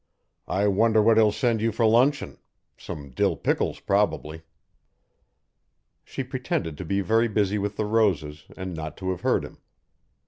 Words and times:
"I 0.47 0.65
wonder 0.67 0.99
what 0.99 1.17
he'll 1.17 1.31
send 1.31 1.61
you 1.61 1.71
for 1.71 1.85
luncheon. 1.85 2.39
Some 2.75 3.11
dill 3.11 3.35
pickles, 3.35 3.79
probably." 3.79 4.41
She 6.03 6.23
pretended 6.23 6.75
to 6.79 6.85
be 6.85 7.01
very 7.01 7.27
busy 7.27 7.59
with 7.59 7.77
the 7.77 7.85
roses, 7.85 8.45
and 8.57 8.73
not 8.73 8.97
to 8.97 9.11
have 9.11 9.21
heard 9.21 9.45
him. 9.45 9.59